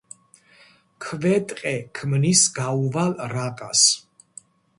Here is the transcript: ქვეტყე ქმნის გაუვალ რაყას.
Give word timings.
ქვეტყე 1.05 1.73
ქმნის 1.99 2.41
გაუვალ 2.57 3.13
რაყას. 3.37 3.85